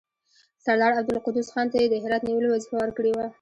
[0.65, 3.25] سردار عبدالقدوس خان ته یې د هرات نیولو وظیفه ورکړې وه.